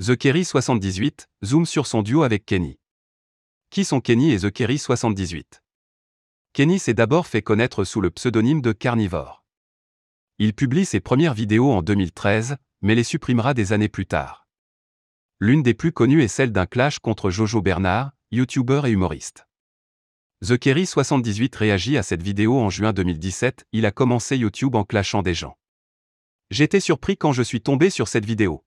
The 0.00 0.16
Kerry78 0.16 1.28
zoom 1.44 1.66
sur 1.66 1.86
son 1.86 2.02
duo 2.02 2.24
avec 2.24 2.44
Kenny. 2.44 2.80
Qui 3.70 3.84
sont 3.84 4.00
Kenny 4.00 4.32
et 4.32 4.40
The 4.40 4.46
Kerry78 4.46 5.60
Kenny 6.52 6.80
s'est 6.80 6.94
d'abord 6.94 7.28
fait 7.28 7.42
connaître 7.42 7.84
sous 7.84 8.00
le 8.00 8.10
pseudonyme 8.10 8.60
de 8.60 8.72
Carnivore. 8.72 9.44
Il 10.40 10.52
publie 10.52 10.84
ses 10.84 10.98
premières 10.98 11.32
vidéos 11.32 11.70
en 11.70 11.80
2013, 11.80 12.56
mais 12.82 12.96
les 12.96 13.04
supprimera 13.04 13.54
des 13.54 13.72
années 13.72 13.88
plus 13.88 14.06
tard. 14.06 14.48
L'une 15.38 15.62
des 15.62 15.74
plus 15.74 15.92
connues 15.92 16.24
est 16.24 16.28
celle 16.28 16.50
d'un 16.50 16.66
clash 16.66 16.98
contre 16.98 17.30
Jojo 17.30 17.62
Bernard, 17.62 18.10
youtubeur 18.32 18.86
et 18.86 18.90
humoriste. 18.90 19.46
The 20.42 20.54
Kerry78 20.54 21.56
réagit 21.56 21.96
à 21.98 22.02
cette 22.02 22.22
vidéo 22.22 22.58
en 22.58 22.68
juin 22.68 22.92
2017, 22.92 23.68
il 23.70 23.86
a 23.86 23.92
commencé 23.92 24.36
YouTube 24.36 24.74
en 24.74 24.82
clashant 24.82 25.22
des 25.22 25.34
gens. 25.34 25.56
J'étais 26.50 26.80
surpris 26.80 27.16
quand 27.16 27.32
je 27.32 27.44
suis 27.44 27.60
tombé 27.60 27.90
sur 27.90 28.08
cette 28.08 28.26
vidéo. 28.26 28.64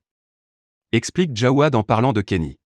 Explique 0.90 1.36
Jawad 1.36 1.74
en 1.74 1.82
parlant 1.82 2.14
de 2.14 2.22
Kenny. 2.22 2.56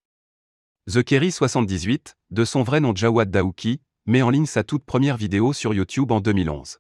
The 0.87 0.99
Kerry78, 0.99 2.15
de 2.31 2.45
son 2.45 2.63
vrai 2.63 2.79
nom 2.79 2.95
Jawad 2.95 3.33
Daouki, 3.33 3.81
met 4.07 4.23
en 4.23 4.31
ligne 4.31 4.47
sa 4.47 4.63
toute 4.63 4.85
première 4.85 5.17
vidéo 5.17 5.53
sur 5.53 5.75
YouTube 5.75 6.13
en 6.13 6.21
2011. 6.21 6.79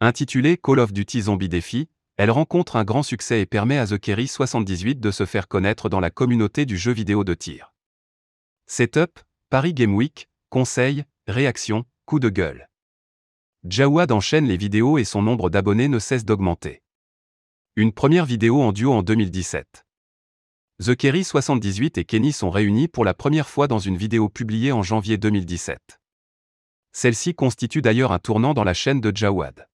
Intitulée 0.00 0.56
Call 0.56 0.78
of 0.78 0.94
Duty 0.94 1.20
Zombie 1.20 1.50
Défi, 1.50 1.90
elle 2.16 2.30
rencontre 2.30 2.76
un 2.76 2.84
grand 2.84 3.02
succès 3.02 3.42
et 3.42 3.44
permet 3.44 3.76
à 3.76 3.86
The 3.86 3.98
Kerry78 3.98 5.00
de 5.00 5.10
se 5.10 5.26
faire 5.26 5.48
connaître 5.48 5.90
dans 5.90 6.00
la 6.00 6.08
communauté 6.08 6.64
du 6.64 6.78
jeu 6.78 6.92
vidéo 6.92 7.24
de 7.24 7.34
tir. 7.34 7.74
Setup, 8.66 9.20
Paris 9.50 9.74
Game 9.74 9.94
Week, 9.94 10.30
conseils, 10.48 11.04
réactions, 11.26 11.84
coup 12.06 12.20
de 12.20 12.30
gueule. 12.30 12.70
Jawad 13.64 14.12
enchaîne 14.12 14.46
les 14.46 14.56
vidéos 14.56 14.96
et 14.96 15.04
son 15.04 15.20
nombre 15.20 15.50
d'abonnés 15.50 15.88
ne 15.88 15.98
cesse 15.98 16.24
d'augmenter. 16.24 16.80
Une 17.76 17.92
première 17.92 18.24
vidéo 18.24 18.62
en 18.62 18.72
duo 18.72 18.94
en 18.94 19.02
2017. 19.02 19.84
The 20.80 20.94
Kerry 20.94 21.24
78 21.24 21.98
et 21.98 22.04
Kenny 22.04 22.32
sont 22.32 22.50
réunis 22.50 22.86
pour 22.86 23.04
la 23.04 23.12
première 23.12 23.48
fois 23.48 23.66
dans 23.66 23.80
une 23.80 23.96
vidéo 23.96 24.28
publiée 24.28 24.70
en 24.70 24.84
janvier 24.84 25.18
2017. 25.18 25.98
Celle-ci 26.92 27.34
constitue 27.34 27.82
d'ailleurs 27.82 28.12
un 28.12 28.20
tournant 28.20 28.54
dans 28.54 28.62
la 28.62 28.74
chaîne 28.74 29.00
de 29.00 29.10
Jawad. 29.12 29.68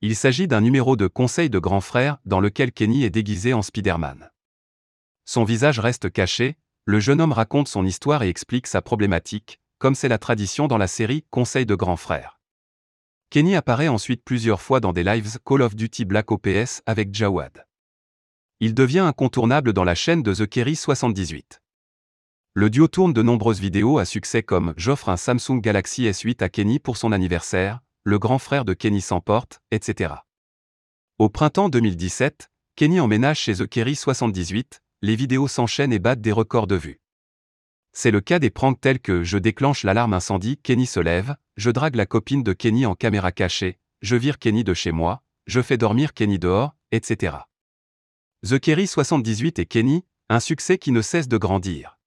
Il 0.00 0.16
s'agit 0.16 0.48
d'un 0.48 0.60
numéro 0.60 0.96
de 0.96 1.06
Conseil 1.06 1.50
de 1.50 1.60
grand 1.60 1.80
frère 1.80 2.18
dans 2.24 2.40
lequel 2.40 2.72
Kenny 2.72 3.04
est 3.04 3.10
déguisé 3.10 3.52
en 3.54 3.62
Spider-Man. 3.62 4.28
Son 5.24 5.44
visage 5.44 5.78
reste 5.78 6.10
caché, 6.10 6.56
le 6.84 6.98
jeune 6.98 7.20
homme 7.20 7.30
raconte 7.30 7.68
son 7.68 7.86
histoire 7.86 8.24
et 8.24 8.28
explique 8.28 8.66
sa 8.66 8.82
problématique, 8.82 9.60
comme 9.78 9.94
c'est 9.94 10.08
la 10.08 10.18
tradition 10.18 10.66
dans 10.66 10.78
la 10.78 10.88
série 10.88 11.26
Conseil 11.30 11.64
de 11.64 11.76
grand 11.76 11.96
frère. 11.96 12.40
Kenny 13.30 13.54
apparaît 13.54 13.86
ensuite 13.86 14.24
plusieurs 14.24 14.62
fois 14.62 14.80
dans 14.80 14.92
des 14.92 15.04
lives 15.04 15.38
Call 15.44 15.62
of 15.62 15.76
Duty 15.76 16.04
Black 16.06 16.32
Ops 16.32 16.82
avec 16.86 17.14
Jawad 17.14 17.67
il 18.60 18.74
devient 18.74 18.98
incontournable 18.98 19.72
dans 19.72 19.84
la 19.84 19.94
chaîne 19.94 20.24
de 20.24 20.34
The 20.34 20.48
Kerry 20.48 20.74
78. 20.74 21.62
Le 22.54 22.70
duo 22.70 22.88
tourne 22.88 23.12
de 23.12 23.22
nombreuses 23.22 23.60
vidéos 23.60 23.98
à 23.98 24.04
succès 24.04 24.42
comme 24.42 24.74
J'offre 24.76 25.10
un 25.10 25.16
Samsung 25.16 25.60
Galaxy 25.60 26.06
S8 26.06 26.42
à 26.42 26.48
Kenny 26.48 26.80
pour 26.80 26.96
son 26.96 27.12
anniversaire, 27.12 27.80
Le 28.02 28.18
grand 28.18 28.38
frère 28.38 28.64
de 28.64 28.74
Kenny 28.74 29.00
s'emporte, 29.00 29.60
etc. 29.70 30.14
Au 31.18 31.28
printemps 31.28 31.68
2017, 31.68 32.50
Kenny 32.74 32.98
emménage 32.98 33.38
chez 33.38 33.54
The 33.54 33.68
Kerry 33.68 33.94
78, 33.94 34.82
les 35.02 35.14
vidéos 35.14 35.46
s'enchaînent 35.46 35.92
et 35.92 36.00
battent 36.00 36.20
des 36.20 36.32
records 36.32 36.66
de 36.66 36.74
vues. 36.74 37.00
C'est 37.92 38.10
le 38.10 38.20
cas 38.20 38.40
des 38.40 38.50
pranks 38.50 38.80
tels 38.80 38.98
que 38.98 39.22
Je 39.22 39.38
déclenche 39.38 39.84
l'alarme 39.84 40.14
incendie, 40.14 40.56
Kenny 40.56 40.86
se 40.86 40.98
lève, 40.98 41.36
Je 41.56 41.70
drague 41.70 41.94
la 41.94 42.06
copine 42.06 42.42
de 42.42 42.52
Kenny 42.52 42.86
en 42.86 42.96
caméra 42.96 43.30
cachée, 43.30 43.78
Je 44.02 44.16
vire 44.16 44.40
Kenny 44.40 44.64
de 44.64 44.74
chez 44.74 44.90
moi, 44.90 45.22
Je 45.46 45.62
fais 45.62 45.76
dormir 45.76 46.12
Kenny 46.12 46.40
dehors, 46.40 46.74
etc. 46.90 47.36
The 48.46 48.60
Kerry 48.60 48.86
78 48.86 49.58
et 49.58 49.66
Kenny, 49.66 50.04
un 50.28 50.38
succès 50.38 50.78
qui 50.78 50.92
ne 50.92 51.02
cesse 51.02 51.26
de 51.26 51.36
grandir. 51.38 51.98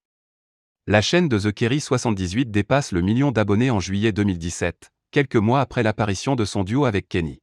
La 0.86 1.02
chaîne 1.02 1.28
de 1.28 1.38
The 1.38 1.52
Kerry 1.52 1.78
78 1.78 2.50
dépasse 2.50 2.92
le 2.92 3.02
million 3.02 3.32
d'abonnés 3.32 3.70
en 3.70 3.80
juillet 3.80 4.12
2017, 4.12 4.92
quelques 5.10 5.36
mois 5.36 5.60
après 5.60 5.82
l'apparition 5.82 6.34
de 6.34 6.46
son 6.46 6.64
duo 6.64 6.86
avec 6.86 7.06
Kenny. 7.10 7.42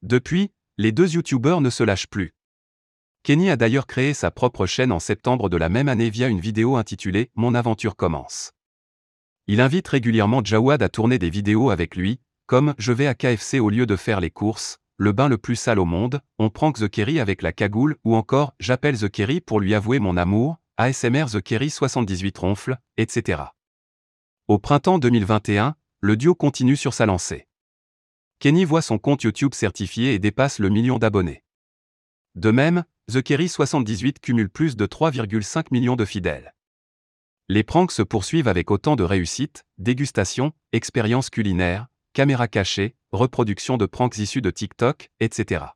Depuis, 0.00 0.50
les 0.78 0.92
deux 0.92 1.12
youtubeurs 1.12 1.60
ne 1.60 1.68
se 1.68 1.82
lâchent 1.82 2.06
plus. 2.06 2.32
Kenny 3.22 3.50
a 3.50 3.56
d'ailleurs 3.56 3.86
créé 3.86 4.14
sa 4.14 4.30
propre 4.30 4.64
chaîne 4.64 4.92
en 4.92 4.98
septembre 4.98 5.50
de 5.50 5.58
la 5.58 5.68
même 5.68 5.90
année 5.90 6.08
via 6.08 6.28
une 6.28 6.40
vidéo 6.40 6.76
intitulée 6.76 7.30
Mon 7.34 7.54
aventure 7.54 7.96
commence. 7.96 8.52
Il 9.46 9.60
invite 9.60 9.88
régulièrement 9.88 10.42
Jawad 10.42 10.82
à 10.82 10.88
tourner 10.88 11.18
des 11.18 11.28
vidéos 11.28 11.68
avec 11.68 11.96
lui, 11.96 12.18
comme 12.46 12.74
Je 12.78 12.92
vais 12.92 13.06
à 13.06 13.14
KFC 13.14 13.60
au 13.60 13.68
lieu 13.68 13.84
de 13.84 13.96
faire 13.96 14.20
les 14.20 14.30
courses, 14.30 14.78
le 15.00 15.12
bain 15.12 15.30
le 15.30 15.38
plus 15.38 15.56
sale 15.56 15.78
au 15.78 15.86
monde, 15.86 16.20
on 16.38 16.50
prank 16.50 16.78
The 16.78 16.86
Kerry 16.86 17.20
avec 17.20 17.40
la 17.40 17.54
cagoule 17.54 17.96
ou 18.04 18.16
encore 18.16 18.52
J'appelle 18.60 18.98
The 18.98 19.08
Kerry 19.08 19.40
pour 19.40 19.58
lui 19.58 19.74
avouer 19.74 19.98
mon 19.98 20.14
amour, 20.18 20.58
ASMR 20.76 21.24
The 21.32 21.40
Kerry 21.40 21.70
78 21.70 22.36
ronfle, 22.36 22.76
etc. 22.98 23.44
Au 24.46 24.58
printemps 24.58 24.98
2021, 24.98 25.74
le 26.02 26.16
duo 26.18 26.34
continue 26.34 26.76
sur 26.76 26.92
sa 26.92 27.06
lancée. 27.06 27.48
Kenny 28.40 28.66
voit 28.66 28.82
son 28.82 28.98
compte 28.98 29.22
YouTube 29.22 29.54
certifié 29.54 30.12
et 30.12 30.18
dépasse 30.18 30.58
le 30.58 30.68
million 30.68 30.98
d'abonnés. 30.98 31.44
De 32.34 32.50
même, 32.50 32.84
The 33.10 33.22
Kerry 33.22 33.48
78 33.48 34.20
cumule 34.20 34.50
plus 34.50 34.76
de 34.76 34.84
3,5 34.84 35.68
millions 35.70 35.96
de 35.96 36.04
fidèles. 36.04 36.54
Les 37.48 37.62
pranks 37.62 37.92
se 37.92 38.02
poursuivent 38.02 38.48
avec 38.48 38.70
autant 38.70 38.96
de 38.96 39.04
réussite, 39.04 39.64
dégustation, 39.78 40.52
expériences 40.72 41.30
culinaires, 41.30 41.86
caméras 42.12 42.48
cachées, 42.48 42.96
reproduction 43.12 43.76
de 43.76 43.86
pranks 43.86 44.18
issus 44.18 44.40
de 44.40 44.50
TikTok, 44.50 45.10
etc. 45.20 45.74